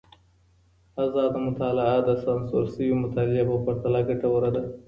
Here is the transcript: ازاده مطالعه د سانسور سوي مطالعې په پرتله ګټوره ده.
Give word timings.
ازاده 1.03 1.37
مطالعه 1.47 1.97
د 2.03 2.09
سانسور 2.23 2.63
سوي 2.73 2.93
مطالعې 3.03 3.43
په 3.49 3.55
پرتله 3.65 3.99
ګټوره 4.09 4.49
ده. 4.55 4.63